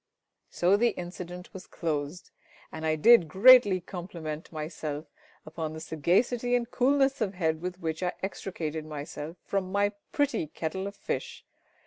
So 0.49 0.77
the 0.77 0.97
incident 0.97 1.53
was 1.53 1.67
closed, 1.67 2.31
and 2.71 2.87
I 2.87 2.95
did 2.95 3.27
greatly 3.27 3.79
compliment 3.79 4.51
myself 4.51 5.05
upon 5.45 5.73
the 5.73 5.79
sagacity 5.79 6.55
and 6.55 6.71
coolness 6.71 7.21
of 7.21 7.35
head 7.35 7.61
with 7.61 7.79
which 7.79 8.01
I 8.01 8.13
extricated 8.23 8.83
myself 8.83 9.37
from 9.45 9.71
my 9.71 9.91
pretty 10.11 10.47
kettle 10.47 10.87
of 10.87 10.95
fish. 10.95 11.45